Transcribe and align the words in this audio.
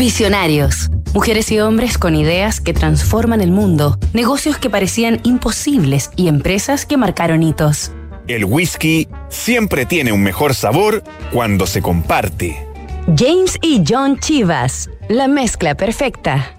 Visionarios. 0.00 0.88
Mujeres 1.12 1.52
y 1.52 1.60
hombres 1.60 1.98
con 1.98 2.14
ideas 2.14 2.62
que 2.62 2.72
transforman 2.72 3.42
el 3.42 3.50
mundo, 3.50 3.98
negocios 4.14 4.56
que 4.56 4.70
parecían 4.70 5.20
imposibles 5.24 6.10
y 6.16 6.28
empresas 6.28 6.86
que 6.86 6.96
marcaron 6.96 7.42
hitos. 7.42 7.92
El 8.26 8.46
whisky 8.46 9.08
siempre 9.28 9.84
tiene 9.84 10.12
un 10.12 10.22
mejor 10.22 10.54
sabor 10.54 11.04
cuando 11.34 11.66
se 11.66 11.82
comparte. 11.82 12.66
James 13.14 13.58
y 13.60 13.82
John 13.86 14.18
Chivas, 14.18 14.88
la 15.10 15.28
mezcla 15.28 15.74
perfecta. 15.74 16.54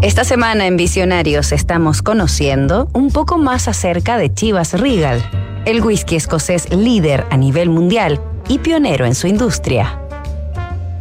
Esta 0.00 0.24
semana 0.24 0.66
en 0.66 0.78
Visionarios 0.78 1.52
estamos 1.52 2.00
conociendo 2.00 2.88
un 2.94 3.10
poco 3.10 3.36
más 3.36 3.68
acerca 3.68 4.16
de 4.16 4.32
Chivas 4.32 4.72
Regal, 4.72 5.22
el 5.64 5.80
whisky 5.82 6.16
escocés 6.16 6.72
líder 6.74 7.24
a 7.30 7.36
nivel 7.36 7.70
mundial 7.70 8.20
y 8.48 8.58
pionero 8.58 9.06
en 9.06 9.14
su 9.14 9.26
industria. 9.26 9.98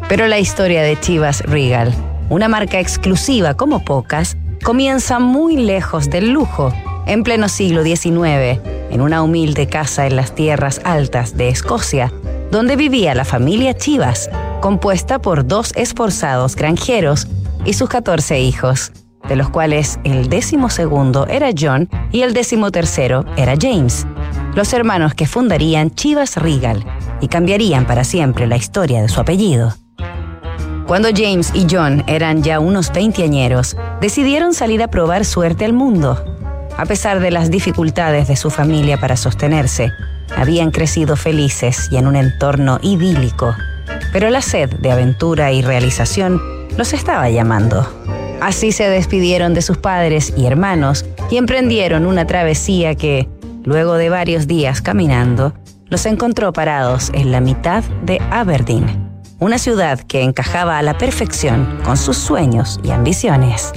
Pero 0.07 0.27
la 0.27 0.39
historia 0.39 0.83
de 0.83 0.99
Chivas 0.99 1.41
Regal, 1.41 1.93
una 2.29 2.47
marca 2.47 2.79
exclusiva 2.79 3.55
como 3.55 3.83
pocas, 3.83 4.37
comienza 4.63 5.19
muy 5.19 5.57
lejos 5.57 6.09
del 6.09 6.31
lujo, 6.31 6.71
en 7.07 7.23
pleno 7.23 7.49
siglo 7.49 7.83
XIX, 7.83 8.59
en 8.91 9.01
una 9.01 9.23
humilde 9.23 9.67
casa 9.67 10.05
en 10.05 10.15
las 10.15 10.35
tierras 10.35 10.81
altas 10.83 11.35
de 11.35 11.49
Escocia, 11.49 12.11
donde 12.51 12.75
vivía 12.75 13.15
la 13.15 13.25
familia 13.25 13.75
Chivas, 13.75 14.29
compuesta 14.61 15.19
por 15.19 15.47
dos 15.47 15.71
esforzados 15.75 16.55
granjeros 16.55 17.27
y 17.65 17.73
sus 17.73 17.89
14 17.89 18.39
hijos, 18.39 18.91
de 19.27 19.35
los 19.35 19.49
cuales 19.49 19.99
el 20.03 20.29
décimo 20.29 20.69
segundo 20.69 21.25
era 21.27 21.49
John 21.57 21.89
y 22.11 22.21
el 22.21 22.33
décimo 22.33 22.71
tercero 22.71 23.25
era 23.37 23.55
James, 23.59 24.05
los 24.55 24.73
hermanos 24.73 25.13
que 25.13 25.25
fundarían 25.25 25.91
Chivas 25.91 26.37
Regal 26.37 26.85
y 27.21 27.27
cambiarían 27.27 27.85
para 27.85 28.03
siempre 28.03 28.47
la 28.47 28.57
historia 28.57 29.01
de 29.01 29.09
su 29.09 29.19
apellido. 29.21 29.73
Cuando 30.87 31.09
James 31.15 31.51
y 31.53 31.67
John 31.69 32.03
eran 32.07 32.43
ya 32.43 32.59
unos 32.59 32.91
veinteañeros, 32.91 33.77
decidieron 34.01 34.53
salir 34.53 34.83
a 34.83 34.89
probar 34.89 35.23
suerte 35.23 35.63
al 35.63 35.73
mundo. 35.73 36.21
A 36.77 36.85
pesar 36.85 37.19
de 37.21 37.31
las 37.31 37.49
dificultades 37.49 38.27
de 38.27 38.35
su 38.35 38.49
familia 38.49 38.99
para 38.99 39.15
sostenerse, 39.15 39.91
habían 40.35 40.71
crecido 40.71 41.15
felices 41.15 41.87
y 41.91 41.97
en 41.97 42.07
un 42.07 42.15
entorno 42.15 42.79
idílico. 42.81 43.55
Pero 44.11 44.29
la 44.29 44.41
sed 44.41 44.69
de 44.79 44.91
aventura 44.91 45.51
y 45.51 45.61
realización 45.61 46.41
los 46.77 46.91
estaba 46.93 47.29
llamando. 47.29 47.87
Así 48.41 48.71
se 48.71 48.89
despidieron 48.89 49.53
de 49.53 49.61
sus 49.61 49.77
padres 49.77 50.33
y 50.35 50.45
hermanos 50.45 51.05
y 51.29 51.37
emprendieron 51.37 52.05
una 52.05 52.25
travesía 52.25 52.95
que, 52.95 53.29
luego 53.63 53.95
de 53.95 54.09
varios 54.09 54.47
días 54.47 54.81
caminando, 54.81 55.53
los 55.87 56.05
encontró 56.05 56.53
parados 56.53 57.11
en 57.13 57.31
la 57.31 57.41
mitad 57.41 57.83
de 58.03 58.21
Aberdeen, 58.31 59.09
una 59.39 59.57
ciudad 59.57 59.99
que 59.99 60.21
encajaba 60.21 60.77
a 60.77 60.81
la 60.81 60.97
perfección 60.97 61.79
con 61.83 61.97
sus 61.97 62.17
sueños 62.17 62.79
y 62.83 62.91
ambiciones. 62.91 63.73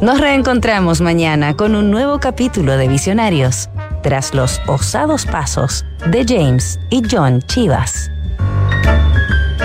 Nos 0.00 0.20
reencontramos 0.20 1.00
mañana 1.00 1.54
con 1.54 1.76
un 1.76 1.90
nuevo 1.90 2.18
capítulo 2.18 2.76
de 2.76 2.88
Visionarios, 2.88 3.68
tras 4.02 4.34
los 4.34 4.60
osados 4.66 5.26
pasos 5.26 5.84
de 6.10 6.24
James 6.26 6.80
y 6.90 7.02
John 7.08 7.40
Chivas. 7.42 8.10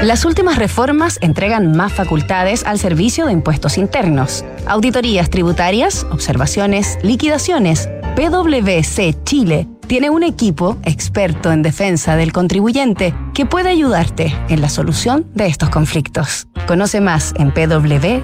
Las 0.04 0.26
últimas 0.26 0.58
reformas 0.58 1.18
entregan 1.22 1.76
más 1.76 1.92
facultades 1.92 2.64
al 2.66 2.78
Servicio 2.78 3.26
de 3.26 3.34
Impuestos 3.34 3.80
Internos, 3.80 4.46
auditorías 4.68 5.32
tributarias, 5.32 6.06
observaciones, 6.12 7.00
liquidaciones. 7.02 7.90
PwC 8.18 9.24
Chile 9.26 9.68
tiene 9.86 10.10
un 10.10 10.24
equipo 10.24 10.80
experto 10.82 11.52
en 11.52 11.62
defensa 11.62 12.16
del 12.16 12.32
contribuyente 12.32 13.14
que 13.36 13.46
puede 13.46 13.70
ayudarte 13.70 14.36
en 14.50 14.60
la 14.60 14.70
solución 14.70 15.28
de 15.36 15.46
estos 15.46 15.70
conflictos. 15.70 16.48
Conoce 16.66 17.00
más 17.00 17.36
en 17.38 17.54
pwc.cl. 17.54 18.18